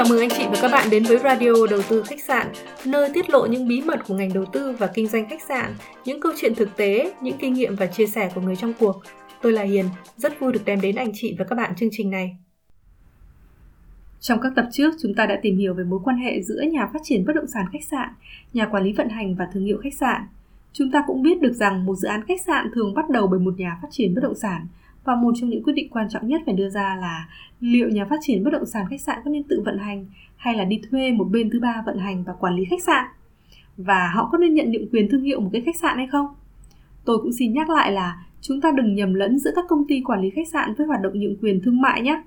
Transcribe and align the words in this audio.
Chào 0.00 0.08
mừng 0.08 0.18
anh 0.18 0.30
chị 0.30 0.44
và 0.50 0.58
các 0.62 0.68
bạn 0.68 0.90
đến 0.90 1.04
với 1.04 1.18
Radio 1.18 1.52
Đầu 1.70 1.80
tư 1.88 2.02
khách 2.02 2.20
sạn, 2.20 2.46
nơi 2.86 3.10
tiết 3.14 3.30
lộ 3.30 3.46
những 3.46 3.68
bí 3.68 3.80
mật 3.80 4.00
của 4.08 4.14
ngành 4.14 4.32
đầu 4.32 4.44
tư 4.52 4.72
và 4.78 4.86
kinh 4.86 5.06
doanh 5.06 5.28
khách 5.28 5.42
sạn, 5.48 5.74
những 6.04 6.20
câu 6.20 6.32
chuyện 6.36 6.54
thực 6.54 6.76
tế, 6.76 7.12
những 7.22 7.38
kinh 7.38 7.54
nghiệm 7.54 7.76
và 7.76 7.86
chia 7.86 8.06
sẻ 8.06 8.30
của 8.34 8.40
người 8.40 8.56
trong 8.56 8.72
cuộc. 8.80 9.02
Tôi 9.42 9.52
là 9.52 9.62
Hiền, 9.62 9.84
rất 10.16 10.40
vui 10.40 10.52
được 10.52 10.60
đem 10.64 10.80
đến 10.80 10.96
anh 10.96 11.10
chị 11.14 11.36
và 11.38 11.44
các 11.44 11.54
bạn 11.54 11.74
chương 11.76 11.88
trình 11.92 12.10
này. 12.10 12.36
Trong 14.20 14.40
các 14.40 14.52
tập 14.56 14.68
trước, 14.72 14.94
chúng 15.02 15.14
ta 15.14 15.26
đã 15.26 15.38
tìm 15.42 15.58
hiểu 15.58 15.74
về 15.74 15.84
mối 15.84 16.00
quan 16.04 16.16
hệ 16.16 16.42
giữa 16.42 16.62
nhà 16.72 16.88
phát 16.92 17.00
triển 17.02 17.24
bất 17.26 17.32
động 17.36 17.46
sản 17.54 17.66
khách 17.72 17.84
sạn, 17.90 18.08
nhà 18.52 18.66
quản 18.66 18.84
lý 18.84 18.92
vận 18.92 19.08
hành 19.08 19.34
và 19.34 19.48
thương 19.52 19.64
hiệu 19.64 19.78
khách 19.82 19.94
sạn. 20.00 20.22
Chúng 20.72 20.90
ta 20.90 21.04
cũng 21.06 21.22
biết 21.22 21.40
được 21.40 21.52
rằng 21.52 21.86
một 21.86 21.94
dự 21.94 22.08
án 22.08 22.24
khách 22.28 22.40
sạn 22.46 22.70
thường 22.74 22.94
bắt 22.94 23.10
đầu 23.10 23.26
bởi 23.26 23.40
một 23.40 23.54
nhà 23.58 23.78
phát 23.82 23.88
triển 23.90 24.14
bất 24.14 24.20
động 24.22 24.34
sản 24.34 24.66
và 25.04 25.16
một 25.16 25.32
trong 25.40 25.50
những 25.50 25.62
quyết 25.62 25.72
định 25.72 25.90
quan 25.90 26.08
trọng 26.08 26.28
nhất 26.28 26.42
phải 26.46 26.54
đưa 26.54 26.68
ra 26.68 26.96
là 27.00 27.28
liệu 27.60 27.88
nhà 27.88 28.04
phát 28.04 28.16
triển 28.20 28.44
bất 28.44 28.50
động 28.50 28.66
sản 28.66 28.86
khách 28.90 29.00
sạn 29.00 29.18
có 29.24 29.30
nên 29.30 29.42
tự 29.42 29.62
vận 29.64 29.78
hành 29.78 30.06
hay 30.36 30.54
là 30.54 30.64
đi 30.64 30.80
thuê 30.90 31.12
một 31.12 31.24
bên 31.24 31.50
thứ 31.50 31.60
ba 31.60 31.82
vận 31.86 31.98
hành 31.98 32.24
và 32.24 32.32
quản 32.32 32.54
lý 32.54 32.64
khách 32.64 32.82
sạn? 32.82 33.06
Và 33.76 34.10
họ 34.14 34.28
có 34.32 34.38
nên 34.38 34.54
nhận 34.54 34.70
nhượng 34.70 34.90
quyền 34.92 35.08
thương 35.10 35.22
hiệu 35.22 35.40
một 35.40 35.50
cái 35.52 35.62
khách 35.62 35.76
sạn 35.76 35.96
hay 35.96 36.06
không? 36.06 36.26
Tôi 37.04 37.18
cũng 37.18 37.32
xin 37.32 37.52
nhắc 37.52 37.70
lại 37.70 37.92
là 37.92 38.26
chúng 38.40 38.60
ta 38.60 38.70
đừng 38.76 38.94
nhầm 38.94 39.14
lẫn 39.14 39.38
giữa 39.38 39.50
các 39.54 39.64
công 39.68 39.86
ty 39.88 40.00
quản 40.04 40.20
lý 40.20 40.30
khách 40.30 40.48
sạn 40.52 40.74
với 40.74 40.86
hoạt 40.86 41.00
động 41.02 41.20
nhượng 41.20 41.36
quyền 41.42 41.60
thương 41.64 41.80
mại 41.80 42.02
nhé. 42.02 42.22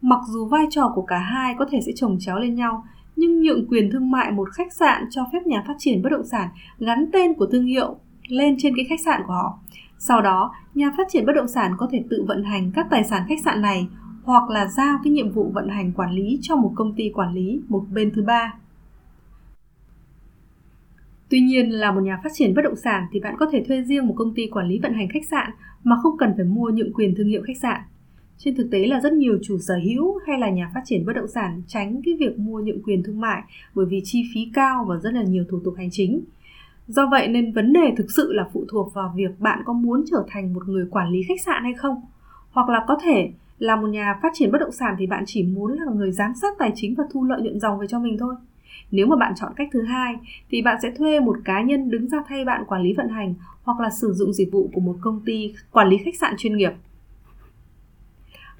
Mặc 0.00 0.20
dù 0.28 0.46
vai 0.46 0.66
trò 0.70 0.92
của 0.94 1.02
cả 1.02 1.18
hai 1.18 1.54
có 1.58 1.66
thể 1.70 1.80
sẽ 1.86 1.92
chồng 1.94 2.16
chéo 2.20 2.38
lên 2.38 2.54
nhau, 2.54 2.84
nhưng 3.16 3.42
nhượng 3.42 3.66
quyền 3.68 3.90
thương 3.90 4.10
mại 4.10 4.32
một 4.32 4.48
khách 4.52 4.72
sạn 4.72 5.04
cho 5.10 5.26
phép 5.32 5.46
nhà 5.46 5.64
phát 5.66 5.74
triển 5.78 6.02
bất 6.02 6.12
động 6.12 6.26
sản 6.26 6.48
gắn 6.78 7.10
tên 7.12 7.34
của 7.34 7.46
thương 7.46 7.66
hiệu 7.66 7.96
lên 8.28 8.56
trên 8.58 8.76
cái 8.76 8.84
khách 8.88 9.00
sạn 9.00 9.22
của 9.26 9.32
họ 9.32 9.58
sau 9.98 10.22
đó, 10.22 10.54
nhà 10.74 10.90
phát 10.96 11.06
triển 11.10 11.26
bất 11.26 11.32
động 11.36 11.48
sản 11.48 11.72
có 11.78 11.88
thể 11.92 12.04
tự 12.10 12.24
vận 12.28 12.44
hành 12.44 12.70
các 12.74 12.86
tài 12.90 13.04
sản 13.04 13.22
khách 13.28 13.40
sạn 13.44 13.62
này 13.62 13.88
hoặc 14.24 14.50
là 14.50 14.66
giao 14.66 14.98
cái 15.04 15.12
nhiệm 15.12 15.30
vụ 15.30 15.50
vận 15.54 15.68
hành 15.68 15.92
quản 15.92 16.12
lý 16.12 16.38
cho 16.42 16.56
một 16.56 16.72
công 16.76 16.94
ty 16.96 17.10
quản 17.14 17.34
lý 17.34 17.60
một 17.68 17.84
bên 17.92 18.10
thứ 18.14 18.22
ba. 18.22 18.54
Tuy 21.28 21.40
nhiên 21.40 21.70
là 21.70 21.92
một 21.92 22.00
nhà 22.00 22.20
phát 22.24 22.32
triển 22.34 22.54
bất 22.54 22.62
động 22.62 22.76
sản 22.76 23.06
thì 23.12 23.20
bạn 23.20 23.34
có 23.38 23.46
thể 23.52 23.64
thuê 23.68 23.82
riêng 23.82 24.06
một 24.06 24.14
công 24.16 24.34
ty 24.34 24.46
quản 24.46 24.68
lý 24.68 24.78
vận 24.82 24.94
hành 24.94 25.08
khách 25.08 25.28
sạn 25.30 25.50
mà 25.84 25.96
không 26.02 26.18
cần 26.18 26.32
phải 26.36 26.44
mua 26.44 26.70
nhượng 26.70 26.92
quyền 26.92 27.14
thương 27.14 27.28
hiệu 27.28 27.42
khách 27.46 27.56
sạn. 27.62 27.80
Trên 28.38 28.54
thực 28.56 28.68
tế 28.70 28.86
là 28.86 29.00
rất 29.00 29.12
nhiều 29.12 29.38
chủ 29.42 29.58
sở 29.58 29.74
hữu 29.84 30.18
hay 30.26 30.38
là 30.38 30.50
nhà 30.50 30.70
phát 30.74 30.80
triển 30.84 31.06
bất 31.06 31.12
động 31.12 31.28
sản 31.28 31.62
tránh 31.66 32.00
cái 32.04 32.14
việc 32.20 32.38
mua 32.38 32.60
nhượng 32.60 32.82
quyền 32.82 33.02
thương 33.02 33.20
mại 33.20 33.42
bởi 33.74 33.86
vì 33.86 34.00
chi 34.04 34.22
phí 34.34 34.40
cao 34.54 34.84
và 34.88 34.96
rất 34.96 35.14
là 35.14 35.22
nhiều 35.22 35.44
thủ 35.48 35.60
tục 35.64 35.74
hành 35.76 35.88
chính. 35.90 36.20
Do 36.88 37.06
vậy 37.10 37.28
nên 37.28 37.52
vấn 37.52 37.72
đề 37.72 37.92
thực 37.96 38.06
sự 38.16 38.32
là 38.32 38.48
phụ 38.52 38.64
thuộc 38.68 38.94
vào 38.94 39.12
việc 39.16 39.40
bạn 39.40 39.62
có 39.64 39.72
muốn 39.72 40.04
trở 40.10 40.24
thành 40.28 40.52
một 40.52 40.68
người 40.68 40.86
quản 40.90 41.10
lý 41.10 41.22
khách 41.28 41.40
sạn 41.40 41.62
hay 41.62 41.74
không. 41.74 42.00
Hoặc 42.50 42.68
là 42.68 42.84
có 42.88 42.98
thể 43.02 43.30
là 43.58 43.76
một 43.76 43.86
nhà 43.86 44.18
phát 44.22 44.28
triển 44.34 44.52
bất 44.52 44.58
động 44.58 44.72
sản 44.72 44.94
thì 44.98 45.06
bạn 45.06 45.24
chỉ 45.26 45.42
muốn 45.42 45.72
là 45.72 45.92
người 45.94 46.12
giám 46.12 46.32
sát 46.42 46.54
tài 46.58 46.72
chính 46.74 46.94
và 46.94 47.04
thu 47.12 47.24
lợi 47.24 47.40
nhuận 47.42 47.60
dòng 47.60 47.78
về 47.78 47.86
cho 47.86 47.98
mình 47.98 48.16
thôi. 48.18 48.34
Nếu 48.90 49.06
mà 49.06 49.16
bạn 49.16 49.32
chọn 49.36 49.52
cách 49.56 49.68
thứ 49.72 49.82
hai, 49.82 50.14
thì 50.50 50.62
bạn 50.62 50.76
sẽ 50.82 50.90
thuê 50.98 51.20
một 51.20 51.36
cá 51.44 51.62
nhân 51.62 51.90
đứng 51.90 52.08
ra 52.08 52.18
thay 52.28 52.44
bạn 52.44 52.64
quản 52.68 52.82
lý 52.82 52.92
vận 52.92 53.08
hành 53.08 53.34
hoặc 53.62 53.80
là 53.80 53.90
sử 53.90 54.12
dụng 54.12 54.32
dịch 54.32 54.52
vụ 54.52 54.70
của 54.72 54.80
một 54.80 54.96
công 55.00 55.20
ty 55.24 55.54
quản 55.72 55.88
lý 55.88 55.96
khách 56.04 56.16
sạn 56.20 56.34
chuyên 56.38 56.56
nghiệp. 56.56 56.72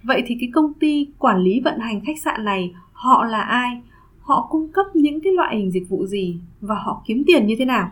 Vậy 0.02 0.22
thì 0.26 0.36
cái 0.40 0.50
công 0.54 0.74
ty 0.74 1.08
quản 1.18 1.38
lý 1.38 1.60
vận 1.60 1.78
hành 1.78 2.00
khách 2.04 2.18
sạn 2.24 2.44
này, 2.44 2.74
họ 2.92 3.24
là 3.24 3.40
ai? 3.40 3.82
Họ 4.20 4.46
cung 4.50 4.68
cấp 4.68 4.86
những 4.94 5.20
cái 5.20 5.32
loại 5.32 5.56
hình 5.56 5.70
dịch 5.70 5.88
vụ 5.88 6.06
gì 6.06 6.40
và 6.60 6.74
họ 6.74 7.02
kiếm 7.06 7.22
tiền 7.26 7.46
như 7.46 7.54
thế 7.58 7.64
nào? 7.64 7.90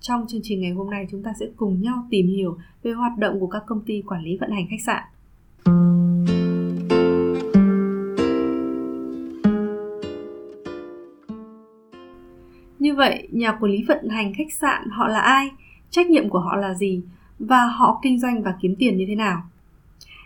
Trong 0.00 0.26
chương 0.28 0.40
trình 0.44 0.60
ngày 0.60 0.70
hôm 0.70 0.90
nay 0.90 1.06
chúng 1.10 1.22
ta 1.22 1.32
sẽ 1.40 1.46
cùng 1.56 1.82
nhau 1.82 2.06
tìm 2.10 2.26
hiểu 2.26 2.58
về 2.82 2.92
hoạt 2.92 3.18
động 3.18 3.40
của 3.40 3.46
các 3.46 3.62
công 3.66 3.80
ty 3.86 4.02
quản 4.06 4.22
lý 4.22 4.36
vận 4.40 4.50
hành 4.50 4.66
khách 4.70 4.82
sạn. 4.86 5.02
Như 12.78 12.94
vậy, 12.94 13.28
nhà 13.30 13.52
quản 13.52 13.72
lý 13.72 13.84
vận 13.88 14.08
hành 14.08 14.34
khách 14.34 14.52
sạn 14.52 14.88
họ 14.90 15.08
là 15.08 15.20
ai? 15.20 15.50
Trách 15.90 16.10
nhiệm 16.10 16.28
của 16.28 16.40
họ 16.40 16.56
là 16.56 16.74
gì? 16.74 17.02
Và 17.38 17.66
họ 17.66 18.00
kinh 18.02 18.20
doanh 18.20 18.42
và 18.42 18.54
kiếm 18.62 18.74
tiền 18.78 18.96
như 18.96 19.04
thế 19.08 19.14
nào? 19.14 19.42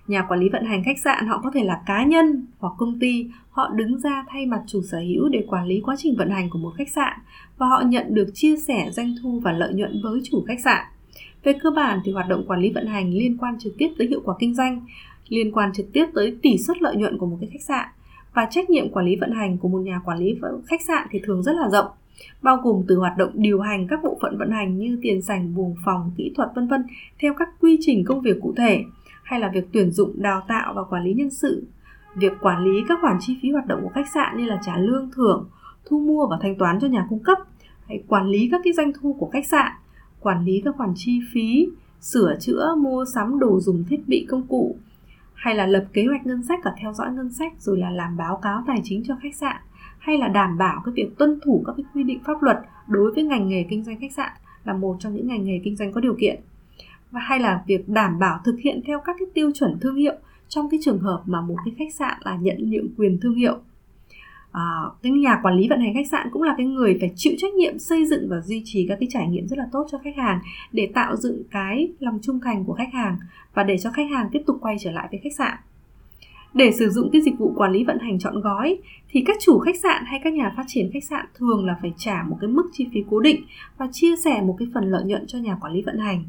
Nhà 0.06 0.26
quản 0.28 0.40
lý 0.40 0.48
vận 0.48 0.64
hành 0.64 0.84
khách 0.84 0.98
sạn 0.98 1.26
họ 1.26 1.40
có 1.44 1.50
thể 1.54 1.64
là 1.64 1.82
cá 1.86 2.04
nhân 2.04 2.46
hoặc 2.58 2.72
công 2.78 2.98
ty, 2.98 3.26
họ 3.50 3.70
đứng 3.74 4.00
ra 4.00 4.24
thay 4.28 4.46
mặt 4.46 4.62
chủ 4.66 4.82
sở 4.82 4.98
hữu 4.98 5.28
để 5.28 5.44
quản 5.48 5.66
lý 5.66 5.80
quá 5.84 5.94
trình 5.98 6.16
vận 6.18 6.30
hành 6.30 6.50
của 6.50 6.58
một 6.58 6.72
khách 6.78 6.88
sạn 6.88 7.12
và 7.58 7.66
họ 7.66 7.82
nhận 7.86 8.14
được 8.14 8.28
chia 8.34 8.56
sẻ 8.56 8.90
doanh 8.90 9.14
thu 9.22 9.40
và 9.40 9.52
lợi 9.52 9.74
nhuận 9.74 10.00
với 10.02 10.20
chủ 10.24 10.44
khách 10.48 10.60
sạn. 10.60 10.86
Về 11.44 11.52
cơ 11.62 11.70
bản 11.70 12.00
thì 12.04 12.12
hoạt 12.12 12.28
động 12.28 12.44
quản 12.48 12.60
lý 12.60 12.72
vận 12.72 12.86
hành 12.86 13.12
liên 13.14 13.36
quan 13.36 13.58
trực 13.58 13.72
tiếp 13.78 13.88
tới 13.98 14.06
hiệu 14.06 14.20
quả 14.24 14.34
kinh 14.38 14.54
doanh, 14.54 14.86
liên 15.28 15.52
quan 15.52 15.72
trực 15.72 15.86
tiếp 15.92 16.06
tới 16.14 16.36
tỷ 16.42 16.58
suất 16.58 16.82
lợi 16.82 16.96
nhuận 16.96 17.18
của 17.18 17.26
một 17.26 17.36
cái 17.40 17.50
khách 17.52 17.62
sạn 17.62 17.88
và 18.34 18.46
trách 18.50 18.70
nhiệm 18.70 18.90
quản 18.90 19.06
lý 19.06 19.16
vận 19.16 19.32
hành 19.32 19.58
của 19.58 19.68
một 19.68 19.78
nhà 19.78 20.00
quản 20.04 20.18
lý 20.18 20.34
khách 20.66 20.82
sạn 20.82 21.06
thì 21.10 21.20
thường 21.24 21.42
rất 21.42 21.52
là 21.52 21.68
rộng 21.70 21.86
bao 22.42 22.56
gồm 22.56 22.82
từ 22.88 22.96
hoạt 22.96 23.16
động 23.16 23.30
điều 23.34 23.60
hành 23.60 23.86
các 23.88 24.00
bộ 24.02 24.18
phận 24.22 24.38
vận 24.38 24.50
hành 24.50 24.78
như 24.78 24.98
tiền 25.02 25.22
sảnh, 25.22 25.54
buồng 25.54 25.74
phòng, 25.84 26.12
kỹ 26.16 26.32
thuật 26.36 26.48
vân 26.54 26.68
vân 26.68 26.84
theo 27.18 27.34
các 27.38 27.48
quy 27.60 27.78
trình 27.80 28.04
công 28.04 28.20
việc 28.20 28.36
cụ 28.42 28.54
thể 28.56 28.84
hay 29.22 29.40
là 29.40 29.50
việc 29.54 29.68
tuyển 29.72 29.90
dụng, 29.90 30.22
đào 30.22 30.42
tạo 30.48 30.74
và 30.74 30.84
quản 30.84 31.04
lý 31.04 31.14
nhân 31.14 31.30
sự, 31.30 31.66
việc 32.14 32.32
quản 32.40 32.64
lý 32.64 32.84
các 32.88 32.98
khoản 33.00 33.16
chi 33.20 33.38
phí 33.42 33.50
hoạt 33.50 33.66
động 33.66 33.80
của 33.82 33.88
khách 33.88 34.08
sạn 34.14 34.36
như 34.36 34.44
là 34.44 34.60
trả 34.66 34.76
lương 34.78 35.10
thưởng, 35.10 35.48
thu 35.84 35.98
mua 35.98 36.26
và 36.26 36.38
thanh 36.42 36.58
toán 36.58 36.80
cho 36.80 36.88
nhà 36.88 37.06
cung 37.10 37.22
cấp, 37.22 37.38
hay 37.86 38.02
quản 38.08 38.26
lý 38.26 38.48
các 38.50 38.60
cái 38.64 38.72
doanh 38.72 38.92
thu 39.00 39.16
của 39.18 39.30
khách 39.32 39.46
sạn, 39.46 39.72
quản 40.20 40.44
lý 40.44 40.62
các 40.64 40.74
khoản 40.76 40.92
chi 40.96 41.20
phí, 41.32 41.68
sửa 42.00 42.36
chữa, 42.40 42.74
mua 42.78 43.04
sắm 43.14 43.38
đồ 43.38 43.60
dùng 43.60 43.84
thiết 43.88 44.08
bị 44.08 44.26
công 44.28 44.46
cụ, 44.46 44.76
hay 45.34 45.54
là 45.54 45.66
lập 45.66 45.84
kế 45.92 46.06
hoạch 46.06 46.26
ngân 46.26 46.42
sách 46.42 46.60
và 46.64 46.74
theo 46.80 46.92
dõi 46.92 47.12
ngân 47.12 47.32
sách 47.32 47.52
rồi 47.58 47.78
là 47.78 47.90
làm 47.90 48.16
báo 48.16 48.36
cáo 48.42 48.62
tài 48.66 48.80
chính 48.84 49.02
cho 49.04 49.16
khách 49.22 49.34
sạn 49.34 49.56
hay 49.98 50.18
là 50.18 50.28
đảm 50.28 50.58
bảo 50.58 50.82
cái 50.84 50.92
việc 50.96 51.18
tuân 51.18 51.40
thủ 51.44 51.62
các 51.66 51.72
cái 51.76 51.84
quy 51.94 52.02
định 52.02 52.20
pháp 52.24 52.42
luật 52.42 52.56
đối 52.88 53.12
với 53.12 53.24
ngành 53.24 53.48
nghề 53.48 53.66
kinh 53.70 53.84
doanh 53.84 54.00
khách 54.00 54.12
sạn 54.12 54.32
là 54.64 54.72
một 54.72 54.96
trong 54.98 55.14
những 55.14 55.28
ngành 55.28 55.44
nghề 55.44 55.60
kinh 55.64 55.76
doanh 55.76 55.92
có 55.92 56.00
điều 56.00 56.14
kiện? 56.20 56.40
Hay 57.20 57.40
là 57.40 57.62
việc 57.66 57.88
đảm 57.88 58.18
bảo 58.18 58.40
thực 58.44 58.56
hiện 58.64 58.80
theo 58.86 59.00
các 59.04 59.16
cái 59.18 59.26
tiêu 59.34 59.50
chuẩn 59.54 59.78
thương 59.80 59.96
hiệu 59.96 60.14
trong 60.48 60.70
cái 60.70 60.80
trường 60.82 60.98
hợp 60.98 61.22
mà 61.26 61.40
một 61.40 61.56
cái 61.64 61.74
khách 61.78 61.94
sạn 61.94 62.18
là 62.24 62.36
nhận 62.36 62.70
nhượng 62.70 62.94
quyền 62.96 63.18
thương 63.20 63.34
hiệu. 63.34 63.58
À, 64.52 64.62
cái 65.02 65.12
nhà 65.12 65.40
quản 65.42 65.54
lý 65.54 65.68
vận 65.68 65.80
hành 65.80 65.94
khách 65.94 66.08
sạn 66.10 66.28
cũng 66.32 66.42
là 66.42 66.54
cái 66.56 66.66
người 66.66 66.96
phải 67.00 67.12
chịu 67.16 67.32
trách 67.38 67.54
nhiệm 67.54 67.78
xây 67.78 68.06
dựng 68.06 68.28
và 68.28 68.40
duy 68.40 68.62
trì 68.64 68.86
các 68.88 68.96
cái 69.00 69.08
trải 69.12 69.28
nghiệm 69.28 69.48
rất 69.48 69.58
là 69.58 69.66
tốt 69.72 69.86
cho 69.90 69.98
khách 69.98 70.16
hàng 70.16 70.40
để 70.72 70.90
tạo 70.94 71.16
dựng 71.16 71.42
cái 71.50 71.92
lòng 71.98 72.18
trung 72.22 72.40
thành 72.40 72.64
của 72.64 72.72
khách 72.72 72.92
hàng 72.92 73.16
và 73.54 73.62
để 73.62 73.78
cho 73.78 73.90
khách 73.90 74.10
hàng 74.10 74.28
tiếp 74.32 74.42
tục 74.46 74.56
quay 74.60 74.76
trở 74.80 74.90
lại 74.90 75.08
với 75.10 75.20
khách 75.22 75.36
sạn. 75.38 75.58
Để 76.54 76.72
sử 76.72 76.90
dụng 76.90 77.10
cái 77.12 77.22
dịch 77.22 77.38
vụ 77.38 77.52
quản 77.56 77.72
lý 77.72 77.84
vận 77.84 77.98
hành 77.98 78.18
chọn 78.18 78.40
gói 78.40 78.78
thì 79.08 79.22
các 79.26 79.36
chủ 79.40 79.58
khách 79.58 79.76
sạn 79.82 80.04
hay 80.06 80.20
các 80.24 80.32
nhà 80.32 80.52
phát 80.56 80.64
triển 80.66 80.90
khách 80.92 81.04
sạn 81.04 81.26
thường 81.34 81.66
là 81.66 81.76
phải 81.80 81.92
trả 81.96 82.22
một 82.22 82.36
cái 82.40 82.50
mức 82.50 82.70
chi 82.72 82.88
phí 82.92 83.04
cố 83.10 83.20
định 83.20 83.44
và 83.78 83.88
chia 83.92 84.16
sẻ 84.24 84.42
một 84.42 84.56
cái 84.58 84.68
phần 84.74 84.90
lợi 84.90 85.04
nhuận 85.04 85.26
cho 85.26 85.38
nhà 85.38 85.56
quản 85.60 85.72
lý 85.72 85.82
vận 85.82 85.98
hành. 85.98 86.24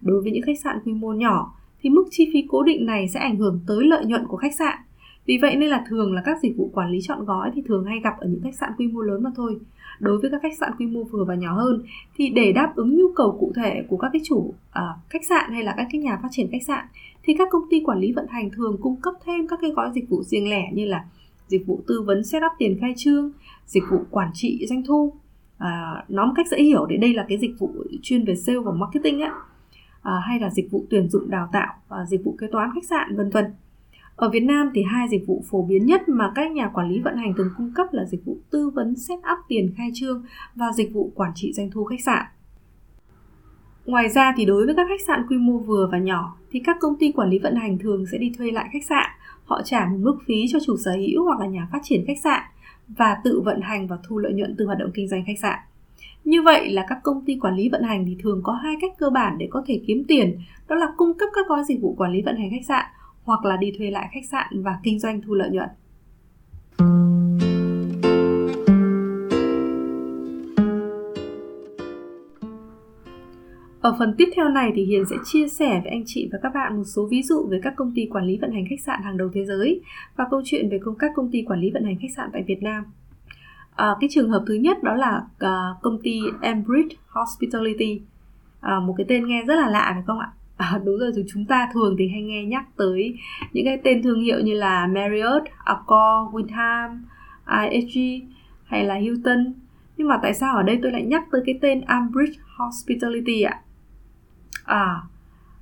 Đối 0.00 0.22
với 0.22 0.32
những 0.32 0.42
khách 0.42 0.60
sạn 0.64 0.78
quy 0.84 0.92
mô 0.92 1.12
nhỏ 1.12 1.54
thì 1.82 1.90
mức 1.90 2.04
chi 2.10 2.30
phí 2.32 2.44
cố 2.48 2.62
định 2.62 2.86
này 2.86 3.08
sẽ 3.08 3.20
ảnh 3.20 3.36
hưởng 3.36 3.60
tới 3.66 3.84
lợi 3.84 4.04
nhuận 4.04 4.26
của 4.26 4.36
khách 4.36 4.54
sạn. 4.54 4.78
Vì 5.26 5.38
vậy 5.42 5.56
nên 5.56 5.70
là 5.70 5.84
thường 5.88 6.14
là 6.14 6.22
các 6.24 6.38
dịch 6.42 6.56
vụ 6.56 6.70
quản 6.74 6.90
lý 6.90 6.98
chọn 7.02 7.24
gói 7.24 7.50
thì 7.54 7.62
thường 7.68 7.84
hay 7.84 8.00
gặp 8.04 8.14
ở 8.18 8.28
những 8.28 8.40
khách 8.42 8.54
sạn 8.54 8.70
quy 8.78 8.86
mô 8.86 9.00
lớn 9.00 9.22
mà 9.22 9.30
thôi. 9.36 9.56
Đối 10.00 10.18
với 10.18 10.30
các 10.30 10.42
khách 10.42 10.58
sạn 10.60 10.72
quy 10.78 10.86
mô 10.86 11.02
vừa 11.02 11.24
và 11.24 11.34
nhỏ 11.34 11.54
hơn 11.54 11.82
thì 12.16 12.30
để 12.30 12.52
đáp 12.52 12.72
ứng 12.76 12.96
nhu 12.96 13.12
cầu 13.16 13.36
cụ 13.40 13.52
thể 13.56 13.82
của 13.88 13.96
các 13.96 14.08
cái 14.12 14.22
chủ 14.24 14.54
à, 14.72 14.82
khách 15.08 15.24
sạn 15.24 15.50
hay 15.50 15.62
là 15.62 15.74
các 15.76 15.86
cái 15.92 16.00
nhà 16.00 16.18
phát 16.22 16.28
triển 16.30 16.48
khách 16.52 16.62
sạn 16.66 16.84
thì 17.22 17.34
các 17.38 17.48
công 17.50 17.62
ty 17.70 17.80
quản 17.84 17.98
lý 17.98 18.12
vận 18.12 18.26
hành 18.28 18.50
thường 18.50 18.76
cung 18.80 18.96
cấp 18.96 19.14
thêm 19.24 19.48
các 19.48 19.58
cái 19.62 19.70
gói 19.70 19.90
dịch 19.94 20.08
vụ 20.08 20.22
riêng 20.22 20.50
lẻ 20.50 20.62
như 20.72 20.86
là 20.86 21.04
dịch 21.48 21.66
vụ 21.66 21.80
tư 21.86 22.02
vấn 22.02 22.24
setup 22.24 22.52
tiền 22.58 22.78
khai 22.80 22.94
trương, 22.96 23.30
dịch 23.66 23.84
vụ 23.90 23.98
quản 24.10 24.30
trị 24.34 24.66
doanh 24.68 24.82
thu. 24.86 25.12
À, 25.58 26.04
nói 26.08 26.26
một 26.26 26.32
cách 26.36 26.46
dễ 26.50 26.62
hiểu 26.62 26.86
thì 26.90 26.96
đây 26.96 27.14
là 27.14 27.26
cái 27.28 27.38
dịch 27.38 27.54
vụ 27.58 27.70
chuyên 28.02 28.24
về 28.24 28.34
sale 28.34 28.58
và 28.58 28.72
marketing 28.72 29.20
á 29.20 29.32
à, 30.02 30.12
hay 30.26 30.40
là 30.40 30.50
dịch 30.50 30.70
vụ 30.70 30.86
tuyển 30.90 31.08
dụng 31.08 31.30
đào 31.30 31.48
tạo 31.52 31.74
và 31.88 32.04
dịch 32.08 32.24
vụ 32.24 32.36
kế 32.38 32.46
toán 32.52 32.70
khách 32.74 32.84
sạn 32.84 33.16
vân 33.16 33.30
vân. 33.30 33.44
Ở 34.16 34.30
Việt 34.30 34.40
Nam 34.40 34.70
thì 34.74 34.82
hai 34.82 35.08
dịch 35.08 35.26
vụ 35.26 35.44
phổ 35.50 35.62
biến 35.62 35.86
nhất 35.86 36.08
mà 36.08 36.32
các 36.34 36.50
nhà 36.50 36.68
quản 36.68 36.88
lý 36.90 37.00
vận 37.00 37.16
hành 37.16 37.34
thường 37.36 37.50
cung 37.56 37.72
cấp 37.74 37.86
là 37.92 38.04
dịch 38.04 38.24
vụ 38.24 38.36
tư 38.50 38.70
vấn 38.70 38.96
set 38.96 39.18
up 39.18 39.38
tiền 39.48 39.72
khai 39.76 39.90
trương 39.94 40.24
và 40.54 40.66
dịch 40.76 40.92
vụ 40.92 41.12
quản 41.14 41.32
trị 41.34 41.52
doanh 41.52 41.70
thu 41.70 41.84
khách 41.84 42.00
sạn. 42.04 42.26
Ngoài 43.86 44.08
ra 44.08 44.32
thì 44.36 44.44
đối 44.44 44.66
với 44.66 44.74
các 44.74 44.86
khách 44.88 45.00
sạn 45.06 45.26
quy 45.28 45.38
mô 45.38 45.58
vừa 45.58 45.88
và 45.92 45.98
nhỏ 45.98 46.36
thì 46.50 46.60
các 46.64 46.76
công 46.80 46.98
ty 46.98 47.12
quản 47.12 47.30
lý 47.30 47.38
vận 47.38 47.54
hành 47.54 47.78
thường 47.78 48.06
sẽ 48.12 48.18
đi 48.18 48.32
thuê 48.38 48.50
lại 48.50 48.68
khách 48.72 48.84
sạn, 48.88 49.10
họ 49.44 49.62
trả 49.64 49.86
một 49.86 49.98
mức 50.00 50.18
phí 50.26 50.44
cho 50.48 50.58
chủ 50.66 50.76
sở 50.76 50.92
hữu 50.92 51.24
hoặc 51.24 51.40
là 51.40 51.46
nhà 51.46 51.68
phát 51.72 51.80
triển 51.82 52.04
khách 52.06 52.20
sạn 52.24 52.42
và 52.88 53.16
tự 53.24 53.40
vận 53.40 53.60
hành 53.60 53.86
và 53.86 53.98
thu 54.02 54.18
lợi 54.18 54.32
nhuận 54.32 54.54
từ 54.58 54.66
hoạt 54.66 54.78
động 54.78 54.90
kinh 54.94 55.08
doanh 55.08 55.24
khách 55.26 55.38
sạn. 55.42 55.58
Như 56.24 56.42
vậy 56.42 56.70
là 56.70 56.86
các 56.88 56.98
công 57.02 57.24
ty 57.24 57.38
quản 57.40 57.56
lý 57.56 57.68
vận 57.68 57.82
hành 57.82 58.04
thì 58.06 58.16
thường 58.22 58.40
có 58.42 58.52
hai 58.52 58.74
cách 58.80 58.92
cơ 58.98 59.10
bản 59.10 59.38
để 59.38 59.48
có 59.50 59.62
thể 59.66 59.80
kiếm 59.86 60.04
tiền, 60.08 60.38
đó 60.68 60.76
là 60.76 60.86
cung 60.96 61.18
cấp 61.18 61.28
các 61.34 61.46
gói 61.48 61.64
dịch 61.64 61.80
vụ 61.82 61.94
quản 61.98 62.12
lý 62.12 62.22
vận 62.22 62.36
hành 62.36 62.50
khách 62.50 62.66
sạn 62.68 62.84
hoặc 63.22 63.44
là 63.44 63.56
đi 63.56 63.72
thuê 63.78 63.90
lại 63.90 64.08
khách 64.12 64.24
sạn 64.30 64.62
và 64.62 64.78
kinh 64.82 64.98
doanh 64.98 65.20
thu 65.22 65.34
lợi 65.34 65.50
nhuận. 65.50 65.68
Ở 73.80 73.96
phần 73.98 74.14
tiếp 74.18 74.28
theo 74.36 74.48
này 74.48 74.72
thì 74.74 74.84
Hiền 74.84 75.04
sẽ 75.10 75.16
chia 75.24 75.48
sẻ 75.48 75.80
với 75.84 75.90
anh 75.90 76.02
chị 76.06 76.28
và 76.32 76.38
các 76.42 76.54
bạn 76.54 76.76
một 76.76 76.84
số 76.84 77.08
ví 77.10 77.22
dụ 77.22 77.46
về 77.50 77.60
các 77.62 77.74
công 77.76 77.92
ty 77.94 78.06
quản 78.06 78.24
lý 78.24 78.38
vận 78.38 78.52
hành 78.52 78.64
khách 78.70 78.80
sạn 78.86 79.02
hàng 79.02 79.16
đầu 79.16 79.28
thế 79.34 79.44
giới 79.44 79.80
và 80.16 80.24
câu 80.30 80.42
chuyện 80.44 80.68
về 80.70 80.78
công 80.84 80.94
các 80.98 81.10
công 81.14 81.30
ty 81.30 81.42
quản 81.42 81.60
lý 81.60 81.70
vận 81.70 81.84
hành 81.84 81.96
khách 82.02 82.14
sạn 82.16 82.30
tại 82.32 82.44
Việt 82.46 82.62
Nam. 82.62 82.84
À, 83.76 83.94
cái 84.00 84.08
trường 84.12 84.30
hợp 84.30 84.42
thứ 84.46 84.54
nhất 84.54 84.82
đó 84.82 84.94
là 84.94 85.22
uh, 85.44 85.82
công 85.82 85.98
ty 86.02 86.20
Embridge 86.40 86.96
Hospitality, 87.08 88.00
à, 88.60 88.80
một 88.80 88.94
cái 88.96 89.06
tên 89.08 89.26
nghe 89.26 89.42
rất 89.42 89.54
là 89.54 89.68
lạ 89.68 89.90
phải 89.94 90.02
không 90.06 90.18
ạ? 90.18 90.32
À, 90.56 90.80
đúng 90.84 90.98
rồi, 90.98 91.12
chúng 91.28 91.44
ta 91.44 91.68
thường 91.74 91.96
thì 91.98 92.08
hay 92.08 92.22
nghe 92.22 92.44
nhắc 92.44 92.64
tới 92.76 93.14
những 93.52 93.64
cái 93.64 93.80
tên 93.84 94.02
thương 94.02 94.20
hiệu 94.20 94.40
như 94.40 94.54
là 94.54 94.86
Marriott, 94.86 95.44
Accor, 95.64 96.34
Wyndham, 96.34 96.98
IHG 97.46 98.24
hay 98.64 98.84
là 98.84 98.94
Hilton. 98.94 99.52
Nhưng 99.96 100.08
mà 100.08 100.18
tại 100.22 100.34
sao 100.34 100.56
ở 100.56 100.62
đây 100.62 100.78
tôi 100.82 100.92
lại 100.92 101.02
nhắc 101.02 101.22
tới 101.32 101.42
cái 101.46 101.58
tên 101.60 101.80
Ambridge 101.80 102.38
Hospitality 102.56 103.42
ạ? 103.42 103.60
À, 104.64 105.02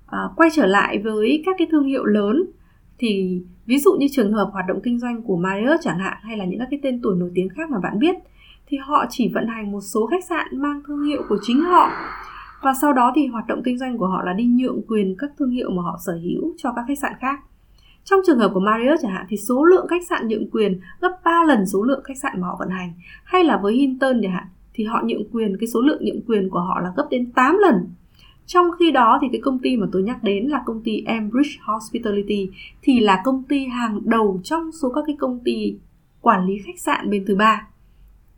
à, 0.07 0.19
quay 0.37 0.51
trở 0.53 0.67
lại 0.67 0.99
với 0.99 1.43
các 1.47 1.57
cái 1.59 1.69
thương 1.71 1.85
hiệu 1.85 2.05
lớn 2.05 2.45
thì 3.00 3.43
ví 3.67 3.79
dụ 3.79 3.93
như 3.93 4.06
trường 4.12 4.32
hợp 4.32 4.50
hoạt 4.52 4.64
động 4.69 4.81
kinh 4.82 4.99
doanh 4.99 5.23
của 5.23 5.37
Marriott 5.37 5.81
chẳng 5.82 5.99
hạn 5.99 6.19
hay 6.23 6.37
là 6.37 6.44
những 6.44 6.58
các 6.58 6.69
cái 6.70 6.81
tên 6.82 7.00
tuổi 7.02 7.17
nổi 7.17 7.31
tiếng 7.35 7.49
khác 7.49 7.70
mà 7.70 7.79
bạn 7.82 7.99
biết 7.99 8.17
thì 8.67 8.76
họ 8.76 9.05
chỉ 9.11 9.31
vận 9.35 9.47
hành 9.47 9.73
một 9.73 9.81
số 9.81 10.06
khách 10.06 10.25
sạn 10.25 10.47
mang 10.52 10.82
thương 10.87 11.02
hiệu 11.02 11.23
của 11.29 11.38
chính 11.43 11.61
họ 11.61 11.91
và 12.62 12.75
sau 12.81 12.93
đó 12.93 13.12
thì 13.14 13.26
hoạt 13.26 13.47
động 13.47 13.62
kinh 13.64 13.79
doanh 13.79 13.99
của 13.99 14.06
họ 14.06 14.23
là 14.23 14.32
đi 14.32 14.44
nhượng 14.44 14.82
quyền 14.88 15.14
các 15.19 15.31
thương 15.38 15.50
hiệu 15.50 15.70
mà 15.70 15.82
họ 15.82 15.99
sở 16.06 16.12
hữu 16.12 16.55
cho 16.56 16.73
các 16.76 16.85
khách 16.88 16.99
sạn 16.99 17.12
khác. 17.20 17.41
Trong 18.05 18.20
trường 18.26 18.38
hợp 18.38 18.50
của 18.55 18.61
Marriott 18.61 19.00
chẳng 19.02 19.12
hạn 19.12 19.26
thì 19.29 19.37
số 19.37 19.64
lượng 19.64 19.87
khách 19.88 20.06
sạn 20.08 20.29
nhượng 20.29 20.50
quyền 20.50 20.81
gấp 21.00 21.12
3 21.25 21.44
lần 21.49 21.67
số 21.67 21.82
lượng 21.82 22.02
khách 22.05 22.19
sạn 22.23 22.41
mà 22.41 22.47
họ 22.47 22.56
vận 22.58 22.69
hành. 22.69 22.93
Hay 23.25 23.44
là 23.44 23.56
với 23.62 23.75
Hilton 23.75 24.20
chẳng 24.23 24.32
hạn 24.32 24.44
thì 24.75 24.85
họ 24.85 25.02
nhượng 25.05 25.31
quyền, 25.32 25.56
cái 25.61 25.67
số 25.67 25.81
lượng 25.81 26.05
nhượng 26.05 26.23
quyền 26.26 26.50
của 26.50 26.61
họ 26.61 26.81
là 26.81 26.93
gấp 26.97 27.06
đến 27.11 27.32
8 27.32 27.58
lần. 27.58 27.75
Trong 28.52 28.67
khi 28.79 28.91
đó 28.91 29.19
thì 29.23 29.29
cái 29.32 29.41
công 29.41 29.58
ty 29.58 29.76
mà 29.76 29.87
tôi 29.93 30.02
nhắc 30.02 30.23
đến 30.23 30.44
là 30.44 30.62
công 30.67 30.82
ty 30.82 31.02
Ambridge 31.06 31.50
Hospitality 31.61 32.50
thì 32.82 33.00
là 33.00 33.20
công 33.25 33.43
ty 33.43 33.67
hàng 33.67 34.00
đầu 34.05 34.41
trong 34.44 34.73
số 34.73 34.93
các 34.94 35.05
cái 35.06 35.17
công 35.19 35.41
ty 35.44 35.76
quản 36.20 36.47
lý 36.47 36.58
khách 36.67 36.79
sạn 36.81 37.11
bên 37.11 37.25
thứ 37.26 37.37
ba. 37.37 37.67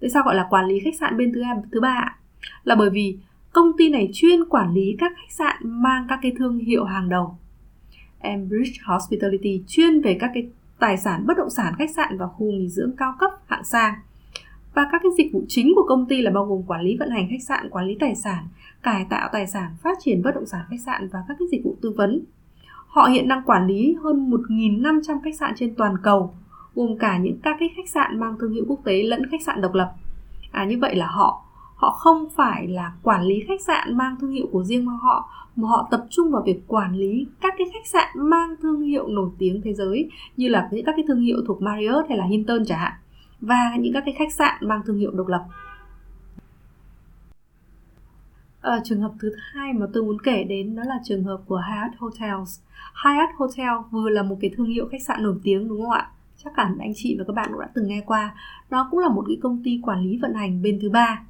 Tại 0.00 0.10
sao 0.10 0.22
gọi 0.22 0.34
là 0.34 0.46
quản 0.50 0.66
lý 0.66 0.80
khách 0.80 0.94
sạn 1.00 1.16
bên 1.16 1.32
thứ 1.32 1.42
thứ 1.72 1.80
ba? 1.80 2.16
Là 2.64 2.74
bởi 2.74 2.90
vì 2.90 3.18
công 3.52 3.72
ty 3.78 3.88
này 3.88 4.10
chuyên 4.12 4.44
quản 4.44 4.74
lý 4.74 4.96
các 4.98 5.12
khách 5.16 5.32
sạn 5.32 5.56
mang 5.62 6.06
các 6.08 6.18
cái 6.22 6.32
thương 6.38 6.58
hiệu 6.58 6.84
hàng 6.84 7.08
đầu. 7.08 7.38
Ambridge 8.20 8.78
Hospitality 8.84 9.62
chuyên 9.66 10.00
về 10.00 10.16
các 10.20 10.30
cái 10.34 10.48
tài 10.78 10.96
sản, 10.96 11.26
bất 11.26 11.36
động 11.36 11.50
sản, 11.50 11.74
khách 11.78 11.90
sạn 11.90 12.18
và 12.18 12.26
khu 12.26 12.52
nghỉ 12.52 12.68
dưỡng 12.68 12.92
cao 12.96 13.14
cấp, 13.18 13.30
hạng 13.46 13.64
sang. 13.64 13.94
Và 14.74 14.88
các 14.92 15.00
cái 15.02 15.12
dịch 15.18 15.32
vụ 15.32 15.44
chính 15.48 15.72
của 15.76 15.84
công 15.88 16.06
ty 16.06 16.22
là 16.22 16.30
bao 16.30 16.44
gồm 16.44 16.62
quản 16.66 16.82
lý 16.82 16.96
vận 16.96 17.10
hành 17.10 17.28
khách 17.30 17.42
sạn, 17.48 17.70
quản 17.70 17.86
lý 17.86 17.96
tài 18.00 18.14
sản, 18.14 18.46
cải 18.82 19.06
tạo 19.10 19.28
tài 19.32 19.46
sản, 19.46 19.70
phát 19.82 19.98
triển 20.00 20.22
bất 20.22 20.34
động 20.34 20.46
sản 20.46 20.60
khách 20.70 20.80
sạn 20.86 21.08
và 21.12 21.18
các 21.28 21.36
cái 21.38 21.48
dịch 21.50 21.64
vụ 21.64 21.76
tư 21.82 21.90
vấn. 21.96 22.24
Họ 22.86 23.04
hiện 23.04 23.28
đang 23.28 23.42
quản 23.42 23.66
lý 23.66 23.96
hơn 24.02 24.30
1.500 24.30 25.20
khách 25.24 25.34
sạn 25.40 25.52
trên 25.56 25.74
toàn 25.74 25.94
cầu, 26.02 26.34
gồm 26.74 26.98
cả 26.98 27.18
những 27.18 27.38
các 27.42 27.56
cái 27.60 27.70
khách 27.76 27.88
sạn 27.88 28.20
mang 28.20 28.36
thương 28.40 28.52
hiệu 28.52 28.64
quốc 28.68 28.80
tế 28.84 29.02
lẫn 29.02 29.30
khách 29.30 29.42
sạn 29.42 29.60
độc 29.60 29.74
lập. 29.74 29.92
À 30.52 30.64
như 30.64 30.78
vậy 30.80 30.94
là 30.94 31.06
họ 31.06 31.42
họ 31.82 31.90
không 31.90 32.28
phải 32.36 32.68
là 32.68 32.92
quản 33.02 33.22
lý 33.22 33.44
khách 33.48 33.60
sạn 33.60 33.96
mang 33.96 34.16
thương 34.20 34.30
hiệu 34.30 34.46
của 34.52 34.64
riêng 34.64 34.86
họ 34.86 35.30
mà 35.56 35.68
họ 35.68 35.88
tập 35.90 36.06
trung 36.10 36.30
vào 36.30 36.42
việc 36.46 36.60
quản 36.66 36.96
lý 36.96 37.26
các 37.40 37.54
cái 37.58 37.66
khách 37.72 37.86
sạn 37.86 38.08
mang 38.14 38.54
thương 38.62 38.80
hiệu 38.80 39.08
nổi 39.08 39.30
tiếng 39.38 39.60
thế 39.64 39.74
giới 39.74 40.10
như 40.36 40.48
là 40.48 40.68
những 40.72 40.84
các 40.84 40.92
cái 40.96 41.04
thương 41.08 41.20
hiệu 41.20 41.36
thuộc 41.46 41.62
Marriott 41.62 42.08
hay 42.08 42.18
là 42.18 42.24
Hilton 42.24 42.64
chẳng 42.66 42.78
hạn 42.78 42.92
và 43.42 43.76
những 43.78 43.92
các 43.92 44.02
cái 44.06 44.14
khách 44.18 44.32
sạn 44.32 44.68
mang 44.68 44.82
thương 44.86 44.98
hiệu 44.98 45.10
độc 45.10 45.26
lập. 45.26 45.44
À, 48.60 48.80
trường 48.84 49.00
hợp 49.00 49.12
thứ 49.20 49.34
hai 49.52 49.72
mà 49.72 49.86
tôi 49.92 50.02
muốn 50.02 50.22
kể 50.22 50.44
đến 50.44 50.76
đó 50.76 50.82
là 50.86 50.98
trường 51.04 51.24
hợp 51.24 51.40
của 51.46 51.62
Hyatt 51.68 51.94
Hotels. 51.98 52.60
Hyatt 53.04 53.30
Hotel 53.36 53.70
vừa 53.90 54.08
là 54.08 54.22
một 54.22 54.38
cái 54.40 54.50
thương 54.56 54.66
hiệu 54.66 54.88
khách 54.92 55.02
sạn 55.02 55.22
nổi 55.22 55.34
tiếng 55.42 55.68
đúng 55.68 55.82
không 55.82 55.90
ạ? 55.90 56.10
Chắc 56.44 56.56
hẳn 56.56 56.78
anh 56.78 56.92
chị 56.96 57.16
và 57.18 57.24
các 57.24 57.32
bạn 57.32 57.48
cũng 57.52 57.60
đã 57.60 57.68
từng 57.74 57.88
nghe 57.88 58.02
qua. 58.06 58.34
Nó 58.70 58.88
cũng 58.90 59.00
là 59.00 59.08
một 59.08 59.24
cái 59.28 59.38
công 59.42 59.62
ty 59.64 59.80
quản 59.82 60.02
lý 60.02 60.18
vận 60.22 60.34
hành 60.34 60.62
bên 60.62 60.78
thứ 60.82 60.90
ba 60.90 61.22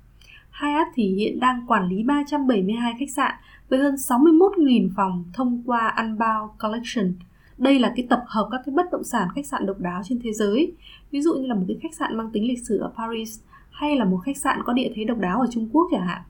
Hyatt 0.60 0.88
thì 0.94 1.14
hiện 1.14 1.40
đang 1.40 1.66
quản 1.66 1.88
lý 1.88 2.02
372 2.02 2.94
khách 2.98 3.10
sạn 3.10 3.34
với 3.68 3.78
hơn 3.78 3.94
61.000 3.94 4.88
phòng 4.96 5.24
thông 5.32 5.62
qua 5.66 5.94
Unbound 5.98 6.50
Collection. 6.62 7.14
Đây 7.62 7.78
là 7.78 7.92
cái 7.96 8.06
tập 8.10 8.24
hợp 8.26 8.48
các 8.50 8.60
cái 8.66 8.74
bất 8.74 8.92
động 8.92 9.04
sản 9.04 9.28
khách 9.34 9.46
sạn 9.46 9.66
độc 9.66 9.78
đáo 9.78 10.02
trên 10.04 10.20
thế 10.22 10.32
giới. 10.32 10.72
Ví 11.10 11.20
dụ 11.20 11.34
như 11.34 11.46
là 11.46 11.54
một 11.54 11.64
cái 11.68 11.76
khách 11.82 11.94
sạn 11.94 12.16
mang 12.16 12.30
tính 12.32 12.48
lịch 12.48 12.66
sử 12.66 12.78
ở 12.78 12.92
Paris, 12.96 13.40
hay 13.70 13.96
là 13.96 14.04
một 14.04 14.16
khách 14.16 14.36
sạn 14.36 14.60
có 14.64 14.72
địa 14.72 14.92
thế 14.94 15.04
độc 15.04 15.18
đáo 15.18 15.40
ở 15.40 15.46
Trung 15.50 15.68
Quốc 15.72 15.88
chẳng 15.90 16.06
hạn. 16.06 16.22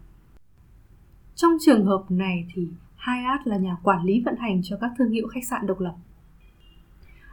Trong 1.35 1.53
trường 1.61 1.87
hợp 1.87 2.05
này 2.09 2.47
thì 2.55 2.69
Hyatt 3.07 3.47
là 3.47 3.57
nhà 3.57 3.77
quản 3.83 4.05
lý 4.05 4.23
vận 4.25 4.37
hành 4.37 4.61
cho 4.63 4.77
các 4.81 4.91
thương 4.99 5.11
hiệu 5.11 5.27
khách 5.27 5.45
sạn 5.45 5.67
độc 5.67 5.81
lập. 5.81 5.95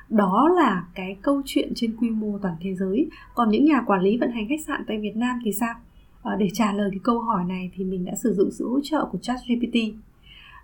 Đó 0.09 0.49
là 0.55 0.87
cái 0.95 1.17
câu 1.21 1.41
chuyện 1.45 1.71
trên 1.75 1.97
quy 1.97 2.09
mô 2.09 2.39
toàn 2.41 2.55
thế 2.61 2.75
giới. 2.75 3.09
Còn 3.35 3.49
những 3.49 3.65
nhà 3.65 3.81
quản 3.85 4.01
lý 4.01 4.17
vận 4.17 4.31
hành 4.31 4.47
khách 4.49 4.65
sạn 4.67 4.83
tại 4.87 4.97
Việt 4.97 5.15
Nam 5.15 5.39
thì 5.45 5.53
sao? 5.53 5.75
Ờ, 6.21 6.35
để 6.35 6.49
trả 6.53 6.73
lời 6.73 6.89
cái 6.91 6.99
câu 7.03 7.19
hỏi 7.19 7.43
này 7.47 7.71
thì 7.75 7.83
mình 7.83 8.05
đã 8.05 8.15
sử 8.15 8.33
dụng 8.33 8.51
sự 8.51 8.69
hỗ 8.69 8.79
trợ 8.83 9.05
của 9.11 9.17
ChatGPT 9.17 9.75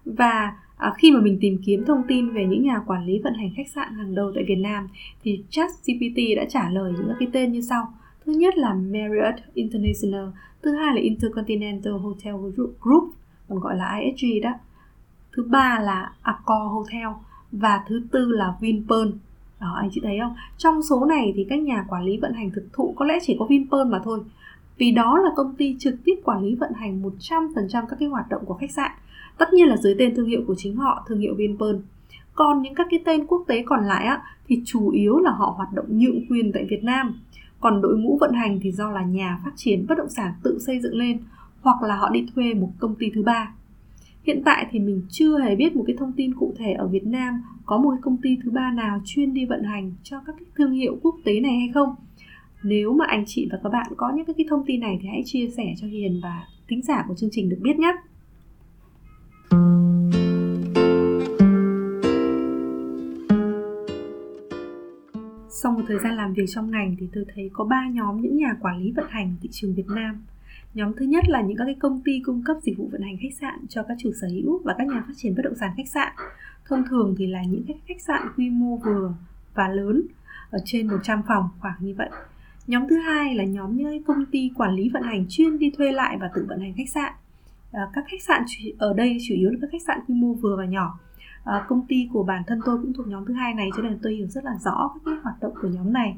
và 0.05 0.53
à, 0.77 0.93
khi 0.97 1.11
mà 1.11 1.21
mình 1.21 1.37
tìm 1.41 1.57
kiếm 1.65 1.85
thông 1.85 2.03
tin 2.07 2.29
về 2.29 2.45
những 2.45 2.63
nhà 2.63 2.81
quản 2.87 3.05
lý 3.05 3.19
vận 3.23 3.33
hành 3.33 3.49
khách 3.57 3.69
sạn 3.75 3.93
hàng 3.93 4.15
đầu 4.15 4.31
tại 4.35 4.43
Việt 4.47 4.55
Nam 4.55 4.87
thì 5.23 5.43
ChatGPT 5.49 6.17
đã 6.37 6.45
trả 6.49 6.69
lời 6.69 6.93
những 6.97 7.15
cái 7.19 7.27
tên 7.33 7.51
như 7.51 7.61
sau. 7.61 7.93
Thứ 8.25 8.33
nhất 8.33 8.57
là 8.57 8.73
Marriott 8.73 9.35
International 9.53 10.25
thứ 10.65 10.71
hai 10.71 10.95
là 10.95 11.01
Intercontinental 11.01 11.93
Hotel 11.93 12.35
Group 12.81 13.13
còn 13.49 13.59
gọi 13.59 13.75
là 13.75 13.99
IHG 13.99 14.43
đó. 14.43 14.51
Thứ 15.35 15.43
ba 15.43 15.79
là 15.79 16.11
Accor 16.21 16.71
Hotel 16.71 17.07
và 17.51 17.83
thứ 17.87 18.01
tư 18.11 18.31
là 18.31 18.53
Vinpearl. 18.61 19.09
Đó 19.61 19.75
anh 19.77 19.89
chị 19.91 20.01
thấy 20.03 20.17
không? 20.21 20.35
Trong 20.57 20.83
số 20.83 21.05
này 21.05 21.33
thì 21.35 21.45
các 21.49 21.59
nhà 21.59 21.85
quản 21.89 22.03
lý 22.03 22.17
vận 22.17 22.33
hành 22.33 22.51
thực 22.51 22.67
thụ 22.73 22.93
có 22.97 23.05
lẽ 23.05 23.19
chỉ 23.21 23.35
có 23.39 23.45
Vinpearl 23.45 23.91
mà 23.91 24.01
thôi. 24.03 24.19
Vì 24.77 24.91
đó 24.91 25.17
là 25.17 25.29
công 25.35 25.55
ty 25.55 25.75
trực 25.79 25.95
tiếp 26.03 26.15
quản 26.23 26.43
lý 26.43 26.55
vận 26.55 26.73
hành 26.73 27.01
100% 27.19 27.67
các 27.71 27.95
cái 27.99 28.09
hoạt 28.09 28.29
động 28.29 28.45
của 28.45 28.53
khách 28.53 28.71
sạn. 28.71 28.91
Tất 29.37 29.53
nhiên 29.53 29.67
là 29.67 29.77
dưới 29.77 29.95
tên 29.99 30.15
thương 30.15 30.27
hiệu 30.27 30.41
của 30.47 30.55
chính 30.57 30.75
họ, 30.75 31.05
thương 31.07 31.19
hiệu 31.19 31.35
Vinpearl. 31.37 31.77
Còn 32.33 32.61
những 32.61 32.75
các 32.75 32.87
cái 32.89 32.99
tên 33.05 33.25
quốc 33.25 33.43
tế 33.47 33.63
còn 33.65 33.85
lại 33.85 34.05
á, 34.05 34.21
thì 34.47 34.61
chủ 34.65 34.89
yếu 34.89 35.19
là 35.19 35.31
họ 35.31 35.53
hoạt 35.57 35.73
động 35.73 35.85
nhượng 35.89 36.25
quyền 36.29 36.51
tại 36.51 36.65
Việt 36.69 36.83
Nam. 36.83 37.21
Còn 37.59 37.81
đội 37.81 37.97
ngũ 37.97 38.17
vận 38.17 38.33
hành 38.33 38.59
thì 38.61 38.71
do 38.71 38.91
là 38.91 39.01
nhà 39.03 39.39
phát 39.43 39.51
triển 39.55 39.85
bất 39.87 39.97
động 39.97 40.09
sản 40.09 40.33
tự 40.43 40.59
xây 40.59 40.79
dựng 40.79 40.95
lên 40.95 41.19
hoặc 41.61 41.83
là 41.83 41.95
họ 41.95 42.09
đi 42.09 42.25
thuê 42.35 42.53
một 42.53 42.69
công 42.79 42.95
ty 42.95 43.11
thứ 43.15 43.23
ba. 43.23 43.53
Hiện 44.23 44.41
tại 44.45 44.67
thì 44.71 44.79
mình 44.79 45.01
chưa 45.09 45.39
hề 45.39 45.55
biết 45.55 45.75
một 45.75 45.83
cái 45.87 45.95
thông 45.99 46.11
tin 46.11 46.35
cụ 46.35 46.53
thể 46.57 46.71
ở 46.71 46.87
Việt 46.87 47.05
Nam 47.05 47.41
có 47.65 47.77
một 47.77 47.89
cái 47.89 47.99
công 48.01 48.17
ty 48.17 48.37
thứ 48.43 48.51
ba 48.51 48.71
nào 48.71 49.01
chuyên 49.05 49.33
đi 49.33 49.45
vận 49.45 49.63
hành 49.63 49.91
cho 50.03 50.21
các 50.25 50.35
cái 50.39 50.45
thương 50.55 50.71
hiệu 50.71 50.97
quốc 51.01 51.15
tế 51.25 51.39
này 51.39 51.59
hay 51.59 51.69
không 51.73 51.95
nếu 52.63 52.93
mà 52.93 53.05
anh 53.07 53.23
chị 53.27 53.47
và 53.51 53.59
các 53.63 53.69
bạn 53.69 53.87
có 53.97 54.11
những 54.15 54.25
cái 54.25 54.45
thông 54.49 54.65
tin 54.65 54.79
này 54.79 54.99
thì 55.01 55.07
hãy 55.07 55.21
chia 55.25 55.47
sẻ 55.57 55.73
cho 55.77 55.87
Hiền 55.87 56.19
và 56.23 56.47
thính 56.67 56.81
giả 56.81 57.05
của 57.07 57.15
chương 57.15 57.29
trình 57.33 57.49
được 57.49 57.57
biết 57.61 57.79
nhé. 57.79 57.95
Sau 65.49 65.71
một 65.71 65.81
thời 65.87 65.97
gian 66.03 66.15
làm 66.15 66.33
việc 66.33 66.45
trong 66.47 66.71
ngành 66.71 66.95
thì 66.99 67.09
tôi 67.13 67.25
thấy 67.35 67.49
có 67.53 67.63
ba 67.63 67.87
nhóm 67.91 68.21
những 68.21 68.37
nhà 68.37 68.55
quản 68.61 68.77
lý 68.83 68.91
vận 68.91 69.05
hành 69.09 69.35
thị 69.41 69.49
trường 69.51 69.73
Việt 69.73 69.87
Nam. 69.87 70.23
Nhóm 70.73 70.93
thứ 70.93 71.05
nhất 71.05 71.23
là 71.27 71.41
những 71.41 71.57
các 71.57 71.65
cái 71.65 71.75
công 71.79 72.01
ty 72.05 72.21
cung 72.25 72.43
cấp 72.45 72.57
dịch 72.63 72.77
vụ 72.77 72.89
vận 72.91 73.01
hành 73.01 73.17
khách 73.21 73.37
sạn 73.41 73.67
cho 73.69 73.83
các 73.83 73.97
chủ 73.99 74.11
sở 74.21 74.27
hữu 74.27 74.61
và 74.63 74.75
các 74.77 74.87
nhà 74.87 75.03
phát 75.07 75.13
triển 75.17 75.35
bất 75.35 75.41
động 75.43 75.55
sản 75.59 75.71
khách 75.77 75.89
sạn. 75.93 76.13
Thông 76.65 76.83
thường 76.89 77.15
thì 77.17 77.27
là 77.27 77.43
những 77.43 77.63
khách, 77.67 77.79
khách 77.87 78.01
sạn 78.01 78.27
quy 78.37 78.49
mô 78.49 78.77
vừa 78.77 79.13
và 79.53 79.67
lớn 79.67 80.01
ở 80.49 80.59
trên 80.65 80.87
100 80.87 81.21
phòng 81.27 81.49
khoảng 81.59 81.75
như 81.79 81.95
vậy 81.97 82.09
Nhóm 82.67 82.87
thứ 82.87 82.97
hai 82.97 83.35
là 83.35 83.43
nhóm 83.43 83.77
những 83.77 84.03
công 84.03 84.25
ty 84.25 84.51
quản 84.55 84.75
lý 84.75 84.89
vận 84.89 85.03
hành 85.03 85.25
chuyên 85.29 85.59
đi 85.59 85.71
thuê 85.77 85.91
lại 85.91 86.17
và 86.21 86.29
tự 86.35 86.45
vận 86.49 86.59
hành 86.59 86.73
khách 86.77 86.89
sạn. 86.93 87.13
À, 87.75 87.89
các 87.93 88.05
khách 88.07 88.21
sạn 88.21 88.43
ở 88.77 88.93
đây 88.93 89.17
chủ 89.27 89.35
yếu 89.35 89.49
là 89.49 89.57
các 89.61 89.67
khách 89.71 89.81
sạn 89.87 89.99
quy 90.07 90.13
mô 90.13 90.33
vừa 90.33 90.55
và 90.57 90.65
nhỏ. 90.65 90.99
À, 91.43 91.65
công 91.69 91.85
ty 91.87 92.09
của 92.13 92.23
bản 92.23 92.43
thân 92.47 92.59
tôi 92.65 92.77
cũng 92.81 92.93
thuộc 92.93 93.07
nhóm 93.07 93.25
thứ 93.25 93.33
hai 93.33 93.53
này 93.53 93.69
cho 93.77 93.83
nên 93.83 93.99
tôi 94.03 94.13
hiểu 94.13 94.27
rất 94.27 94.45
là 94.45 94.57
rõ 94.65 94.91
các 94.93 95.01
cái 95.05 95.15
hoạt 95.23 95.35
động 95.41 95.53
của 95.61 95.67
nhóm 95.67 95.93
này. 95.93 96.17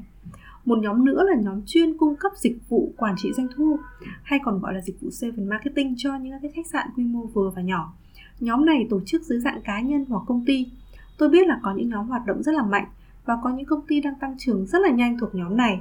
Một 0.64 0.78
nhóm 0.78 1.04
nữa 1.04 1.22
là 1.26 1.40
nhóm 1.40 1.62
chuyên 1.66 1.98
cung 1.98 2.16
cấp 2.16 2.32
dịch 2.36 2.58
vụ 2.68 2.92
quản 2.96 3.14
trị 3.16 3.32
doanh 3.32 3.48
thu 3.56 3.78
hay 4.22 4.38
còn 4.44 4.60
gọi 4.60 4.74
là 4.74 4.80
dịch 4.80 5.00
vụ 5.00 5.10
sales 5.10 5.38
marketing 5.38 5.94
cho 5.96 6.16
những 6.16 6.32
cái 6.42 6.50
khách 6.54 6.66
sạn 6.66 6.88
quy 6.96 7.04
mô 7.04 7.26
vừa 7.26 7.50
và 7.56 7.62
nhỏ. 7.62 7.92
Nhóm 8.40 8.66
này 8.66 8.86
tổ 8.90 9.00
chức 9.06 9.22
dưới 9.22 9.40
dạng 9.40 9.60
cá 9.64 9.80
nhân 9.80 10.04
hoặc 10.08 10.22
công 10.26 10.44
ty. 10.46 10.66
Tôi 11.18 11.28
biết 11.28 11.46
là 11.46 11.58
có 11.62 11.74
những 11.76 11.88
nhóm 11.88 12.08
hoạt 12.08 12.26
động 12.26 12.42
rất 12.42 12.54
là 12.54 12.62
mạnh 12.62 12.86
và 13.24 13.38
có 13.42 13.50
những 13.50 13.66
công 13.66 13.86
ty 13.88 14.00
đang 14.00 14.14
tăng 14.20 14.34
trưởng 14.38 14.66
rất 14.66 14.78
là 14.82 14.90
nhanh 14.90 15.18
thuộc 15.18 15.34
nhóm 15.34 15.56
này 15.56 15.80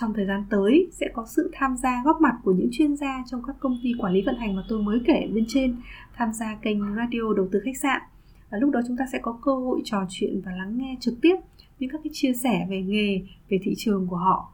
trong 0.00 0.14
thời 0.14 0.26
gian 0.26 0.44
tới 0.50 0.88
sẽ 0.92 1.06
có 1.12 1.26
sự 1.28 1.50
tham 1.52 1.76
gia 1.76 2.02
góp 2.04 2.20
mặt 2.20 2.34
của 2.44 2.52
những 2.52 2.68
chuyên 2.72 2.96
gia 2.96 3.24
trong 3.26 3.42
các 3.46 3.56
công 3.60 3.78
ty 3.82 3.92
quản 3.98 4.12
lý 4.12 4.22
vận 4.22 4.38
hành 4.38 4.56
mà 4.56 4.62
tôi 4.68 4.82
mới 4.82 5.00
kể 5.06 5.28
bên 5.34 5.44
trên 5.48 5.76
tham 6.14 6.32
gia 6.32 6.54
kênh 6.62 6.96
radio 6.96 7.32
đầu 7.36 7.48
tư 7.52 7.60
khách 7.64 7.76
sạn. 7.82 8.00
Và 8.50 8.58
lúc 8.58 8.70
đó 8.70 8.80
chúng 8.88 8.96
ta 8.96 9.04
sẽ 9.12 9.18
có 9.22 9.38
cơ 9.44 9.54
hội 9.54 9.80
trò 9.84 10.06
chuyện 10.08 10.40
và 10.44 10.52
lắng 10.52 10.78
nghe 10.78 10.96
trực 11.00 11.14
tiếp 11.22 11.36
những 11.78 11.90
các 11.90 12.00
cái 12.04 12.10
chia 12.12 12.32
sẻ 12.32 12.66
về 12.70 12.82
nghề 12.82 13.22
về 13.48 13.58
thị 13.62 13.74
trường 13.76 14.06
của 14.06 14.16
họ. 14.16 14.52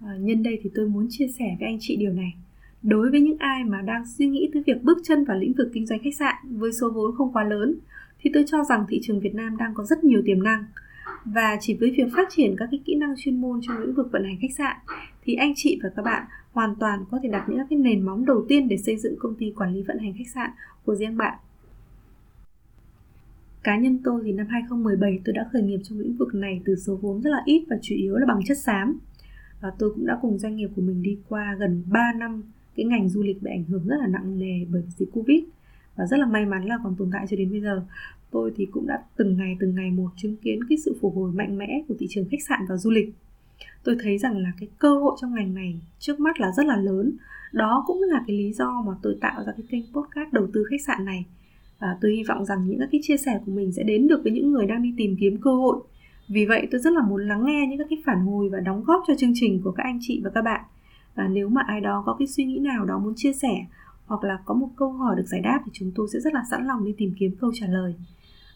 À, 0.00 0.16
nhân 0.20 0.42
đây 0.42 0.60
thì 0.62 0.70
tôi 0.74 0.88
muốn 0.88 1.06
chia 1.10 1.28
sẻ 1.38 1.56
với 1.58 1.68
anh 1.68 1.78
chị 1.80 1.96
điều 1.96 2.12
này. 2.12 2.32
Đối 2.82 3.10
với 3.10 3.20
những 3.20 3.38
ai 3.38 3.64
mà 3.64 3.82
đang 3.82 4.06
suy 4.06 4.26
nghĩ 4.26 4.50
tới 4.52 4.62
việc 4.66 4.82
bước 4.82 4.98
chân 5.04 5.24
vào 5.24 5.36
lĩnh 5.36 5.52
vực 5.52 5.70
kinh 5.74 5.86
doanh 5.86 6.00
khách 6.04 6.16
sạn 6.18 6.34
với 6.50 6.72
số 6.72 6.90
vốn 6.90 7.16
không 7.16 7.32
quá 7.32 7.44
lớn 7.44 7.74
thì 8.20 8.30
tôi 8.34 8.44
cho 8.46 8.64
rằng 8.64 8.84
thị 8.88 9.00
trường 9.02 9.20
Việt 9.20 9.34
Nam 9.34 9.56
đang 9.56 9.74
có 9.74 9.84
rất 9.84 10.04
nhiều 10.04 10.22
tiềm 10.26 10.42
năng 10.42 10.64
và 11.24 11.56
chỉ 11.60 11.76
với 11.80 11.90
việc 11.90 12.12
phát 12.16 12.28
triển 12.30 12.56
các 12.58 12.68
cái 12.70 12.80
kỹ 12.84 12.94
năng 12.94 13.14
chuyên 13.16 13.40
môn 13.40 13.60
trong 13.62 13.78
lĩnh 13.78 13.94
vực 13.94 14.08
vận 14.12 14.24
hành 14.24 14.36
khách 14.40 14.54
sạn, 14.58 14.76
thì 15.24 15.34
anh 15.34 15.52
chị 15.56 15.80
và 15.82 15.88
các 15.96 16.02
bạn 16.02 16.26
hoàn 16.52 16.74
toàn 16.76 17.04
có 17.10 17.18
thể 17.22 17.28
đặt 17.28 17.44
những 17.48 17.58
cái 17.70 17.78
nền 17.78 18.02
móng 18.02 18.24
đầu 18.26 18.44
tiên 18.48 18.68
để 18.68 18.76
xây 18.76 18.96
dựng 18.96 19.14
công 19.18 19.34
ty 19.34 19.52
quản 19.56 19.74
lý 19.74 19.82
vận 19.82 19.98
hành 19.98 20.14
khách 20.18 20.30
sạn 20.34 20.50
của 20.84 20.94
riêng 20.94 21.16
bạn. 21.16 21.38
Cá 23.62 23.78
nhân 23.78 23.98
tôi 24.04 24.22
thì 24.24 24.32
năm 24.32 24.46
2017 24.50 25.18
tôi 25.24 25.32
đã 25.32 25.48
khởi 25.52 25.62
nghiệp 25.62 25.80
trong 25.82 25.98
lĩnh 25.98 26.16
vực 26.16 26.34
này 26.34 26.60
từ 26.64 26.76
số 26.76 26.96
vốn 26.96 27.22
rất 27.22 27.30
là 27.30 27.42
ít 27.44 27.64
và 27.70 27.76
chủ 27.82 27.94
yếu 27.94 28.16
là 28.16 28.26
bằng 28.26 28.40
chất 28.44 28.58
xám. 28.58 28.98
Và 29.60 29.70
tôi 29.78 29.90
cũng 29.94 30.06
đã 30.06 30.18
cùng 30.22 30.38
doanh 30.38 30.56
nghiệp 30.56 30.68
của 30.76 30.82
mình 30.82 31.02
đi 31.02 31.18
qua 31.28 31.56
gần 31.58 31.82
3 31.90 32.12
năm 32.18 32.42
cái 32.76 32.86
ngành 32.86 33.08
du 33.08 33.22
lịch 33.22 33.42
bị 33.42 33.50
ảnh 33.50 33.64
hưởng 33.64 33.86
rất 33.86 33.96
là 34.00 34.06
nặng 34.06 34.38
nề 34.38 34.64
bởi 34.70 34.82
dịch 34.96 35.08
Covid 35.12 35.44
và 35.96 36.06
rất 36.06 36.16
là 36.16 36.26
may 36.26 36.46
mắn 36.46 36.64
là 36.64 36.78
còn 36.84 36.94
tồn 36.98 37.10
tại 37.12 37.26
cho 37.30 37.36
đến 37.36 37.50
bây 37.50 37.60
giờ. 37.60 37.82
Tôi 38.30 38.52
thì 38.56 38.66
cũng 38.66 38.86
đã 38.86 39.02
từng 39.16 39.36
ngày 39.36 39.56
từng 39.60 39.74
ngày 39.74 39.90
một 39.90 40.08
chứng 40.16 40.36
kiến 40.36 40.60
cái 40.68 40.78
sự 40.84 40.96
phục 41.00 41.16
hồi 41.16 41.32
mạnh 41.32 41.58
mẽ 41.58 41.82
của 41.88 41.94
thị 41.98 42.06
trường 42.10 42.28
khách 42.30 42.42
sạn 42.48 42.60
và 42.68 42.76
du 42.76 42.90
lịch. 42.90 43.14
Tôi 43.84 43.96
thấy 44.02 44.18
rằng 44.18 44.38
là 44.38 44.52
cái 44.60 44.68
cơ 44.78 44.98
hội 44.98 45.16
trong 45.20 45.34
ngành 45.34 45.54
này 45.54 45.80
trước 45.98 46.20
mắt 46.20 46.40
là 46.40 46.52
rất 46.56 46.66
là 46.66 46.76
lớn. 46.76 47.12
Đó 47.52 47.84
cũng 47.86 48.02
là 48.02 48.24
cái 48.26 48.36
lý 48.36 48.52
do 48.52 48.82
mà 48.86 48.92
tôi 49.02 49.16
tạo 49.20 49.44
ra 49.46 49.52
cái 49.52 49.66
kênh 49.70 49.82
podcast 49.92 50.32
đầu 50.32 50.46
tư 50.52 50.64
khách 50.70 50.82
sạn 50.86 51.04
này. 51.04 51.24
Và 51.80 51.96
tôi 52.00 52.12
hy 52.12 52.22
vọng 52.28 52.44
rằng 52.44 52.66
những 52.66 52.78
các 52.78 52.88
cái 52.92 53.00
chia 53.04 53.16
sẻ 53.16 53.40
của 53.46 53.52
mình 53.52 53.72
sẽ 53.72 53.82
đến 53.82 54.08
được 54.08 54.20
với 54.22 54.32
những 54.32 54.52
người 54.52 54.66
đang 54.66 54.82
đi 54.82 54.94
tìm 54.96 55.16
kiếm 55.20 55.40
cơ 55.40 55.54
hội. 55.54 55.76
Vì 56.28 56.46
vậy, 56.46 56.68
tôi 56.70 56.80
rất 56.80 56.92
là 56.92 57.02
muốn 57.02 57.28
lắng 57.28 57.44
nghe 57.46 57.66
những 57.68 57.78
các 57.78 57.86
cái 57.90 58.02
phản 58.06 58.20
hồi 58.20 58.48
và 58.48 58.60
đóng 58.60 58.84
góp 58.84 59.04
cho 59.06 59.14
chương 59.18 59.32
trình 59.34 59.60
của 59.64 59.72
các 59.72 59.82
anh 59.82 59.98
chị 60.00 60.20
và 60.24 60.30
các 60.30 60.42
bạn. 60.42 60.60
Và 61.14 61.28
nếu 61.28 61.48
mà 61.48 61.62
ai 61.66 61.80
đó 61.80 62.02
có 62.06 62.16
cái 62.18 62.28
suy 62.28 62.44
nghĩ 62.44 62.58
nào 62.58 62.84
đó 62.84 62.98
muốn 62.98 63.12
chia 63.16 63.32
sẻ 63.32 63.66
hoặc 64.12 64.24
là 64.24 64.38
có 64.44 64.54
một 64.54 64.68
câu 64.76 64.92
hỏi 64.92 65.16
được 65.16 65.26
giải 65.26 65.40
đáp 65.40 65.60
thì 65.64 65.70
chúng 65.74 65.92
tôi 65.94 66.08
sẽ 66.12 66.20
rất 66.20 66.34
là 66.34 66.42
sẵn 66.50 66.66
lòng 66.66 66.84
đi 66.84 66.94
tìm 66.98 67.12
kiếm 67.18 67.36
câu 67.40 67.50
trả 67.54 67.66
lời. 67.66 67.94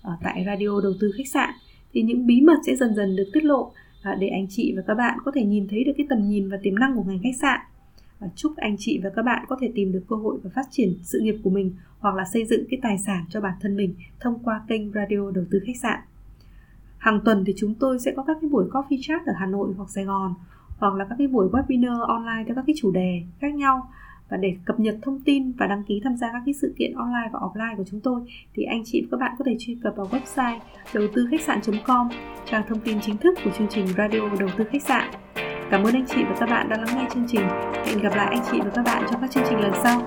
Ở 0.02 0.16
tại 0.22 0.44
radio 0.46 0.80
đầu 0.82 0.92
tư 1.00 1.12
khách 1.16 1.28
sạn 1.28 1.50
thì 1.92 2.02
những 2.02 2.26
bí 2.26 2.40
mật 2.40 2.56
sẽ 2.66 2.76
dần 2.76 2.94
dần 2.94 3.16
được 3.16 3.30
tiết 3.32 3.44
lộ 3.44 3.72
để 4.18 4.28
anh 4.28 4.46
chị 4.50 4.74
và 4.76 4.82
các 4.86 4.94
bạn 4.94 5.18
có 5.24 5.32
thể 5.34 5.44
nhìn 5.44 5.68
thấy 5.68 5.84
được 5.84 5.92
cái 5.96 6.06
tầm 6.10 6.28
nhìn 6.28 6.50
và 6.50 6.56
tiềm 6.62 6.74
năng 6.74 6.96
của 6.96 7.02
ngành 7.02 7.18
khách 7.22 7.36
sạn. 7.40 7.60
Và 8.18 8.28
chúc 8.36 8.56
anh 8.56 8.76
chị 8.78 9.00
và 9.04 9.10
các 9.16 9.22
bạn 9.22 9.44
có 9.48 9.56
thể 9.60 9.72
tìm 9.74 9.92
được 9.92 10.02
cơ 10.08 10.16
hội 10.16 10.38
và 10.42 10.50
phát 10.54 10.66
triển 10.70 10.94
sự 11.02 11.20
nghiệp 11.20 11.36
của 11.44 11.50
mình 11.50 11.74
hoặc 11.98 12.14
là 12.14 12.24
xây 12.32 12.44
dựng 12.44 12.64
cái 12.70 12.80
tài 12.82 12.98
sản 12.98 13.24
cho 13.28 13.40
bản 13.40 13.54
thân 13.60 13.76
mình 13.76 13.94
thông 14.20 14.38
qua 14.38 14.60
kênh 14.68 14.92
radio 14.92 15.30
đầu 15.34 15.44
tư 15.50 15.60
khách 15.66 15.76
sạn. 15.82 15.98
Hàng 16.98 17.20
tuần 17.24 17.44
thì 17.46 17.54
chúng 17.56 17.74
tôi 17.74 17.98
sẽ 17.98 18.12
có 18.16 18.22
các 18.22 18.38
cái 18.40 18.50
buổi 18.50 18.64
coffee 18.72 18.98
chat 19.00 19.26
ở 19.26 19.32
Hà 19.36 19.46
Nội 19.46 19.72
hoặc 19.76 19.90
Sài 19.90 20.04
Gòn 20.04 20.34
hoặc 20.78 20.94
là 20.94 21.04
các 21.04 21.14
cái 21.18 21.28
buổi 21.28 21.48
webinar 21.48 22.00
online 22.00 22.44
theo 22.46 22.54
các 22.54 22.64
cái 22.66 22.74
chủ 22.78 22.90
đề 22.90 23.22
khác 23.40 23.54
nhau 23.54 23.88
và 24.28 24.36
để 24.36 24.56
cập 24.64 24.80
nhật 24.80 24.96
thông 25.02 25.20
tin 25.20 25.52
và 25.52 25.66
đăng 25.66 25.84
ký 25.84 26.00
tham 26.04 26.16
gia 26.16 26.32
các 26.32 26.42
cái 26.46 26.54
sự 26.54 26.74
kiện 26.78 26.92
online 26.92 27.28
và 27.32 27.38
offline 27.38 27.76
của 27.76 27.84
chúng 27.90 28.00
tôi, 28.00 28.20
thì 28.54 28.62
anh 28.62 28.82
chị 28.84 29.02
và 29.02 29.08
các 29.10 29.20
bạn 29.20 29.34
có 29.38 29.44
thể 29.44 29.56
truy 29.58 29.78
cập 29.82 29.96
vào 29.96 30.06
website 30.06 30.58
đầu 30.94 31.04
tư 31.14 31.28
khách 31.30 31.40
sạn.com 31.40 32.08
trang 32.50 32.62
thông 32.68 32.80
tin 32.80 33.00
chính 33.00 33.16
thức 33.16 33.38
của 33.44 33.50
chương 33.58 33.68
trình 33.70 33.86
radio 33.86 34.20
đầu 34.40 34.48
tư 34.58 34.64
khách 34.70 34.82
sạn. 34.82 35.10
Cảm 35.70 35.84
ơn 35.84 35.94
anh 35.94 36.06
chị 36.06 36.22
và 36.24 36.36
các 36.40 36.48
bạn 36.50 36.68
đã 36.68 36.76
lắng 36.76 36.96
nghe 36.96 37.08
chương 37.14 37.26
trình. 37.28 37.42
Hẹn 37.86 37.98
gặp 38.02 38.16
lại 38.16 38.26
anh 38.30 38.42
chị 38.52 38.58
và 38.60 38.70
các 38.74 38.82
bạn 38.82 39.04
trong 39.10 39.20
các 39.20 39.30
chương 39.30 39.44
trình 39.48 39.60
lần 39.60 39.72
sau. 39.82 40.02